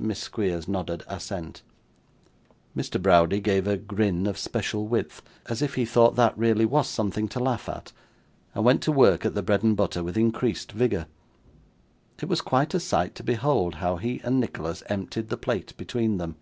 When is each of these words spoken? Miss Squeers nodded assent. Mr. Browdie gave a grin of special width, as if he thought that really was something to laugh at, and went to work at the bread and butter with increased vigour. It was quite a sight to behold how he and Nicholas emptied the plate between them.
Miss 0.00 0.20
Squeers 0.20 0.66
nodded 0.66 1.04
assent. 1.06 1.60
Mr. 2.74 2.96
Browdie 2.98 3.40
gave 3.40 3.66
a 3.66 3.76
grin 3.76 4.26
of 4.26 4.38
special 4.38 4.86
width, 4.86 5.20
as 5.50 5.60
if 5.60 5.74
he 5.74 5.84
thought 5.84 6.16
that 6.16 6.32
really 6.38 6.64
was 6.64 6.88
something 6.88 7.28
to 7.28 7.38
laugh 7.38 7.68
at, 7.68 7.92
and 8.54 8.64
went 8.64 8.80
to 8.84 8.90
work 8.90 9.26
at 9.26 9.34
the 9.34 9.42
bread 9.42 9.62
and 9.62 9.76
butter 9.76 10.02
with 10.02 10.16
increased 10.16 10.72
vigour. 10.72 11.04
It 12.22 12.26
was 12.26 12.40
quite 12.40 12.72
a 12.72 12.80
sight 12.80 13.14
to 13.16 13.22
behold 13.22 13.74
how 13.74 13.96
he 13.98 14.22
and 14.24 14.40
Nicholas 14.40 14.82
emptied 14.86 15.28
the 15.28 15.36
plate 15.36 15.76
between 15.76 16.16
them. 16.16 16.36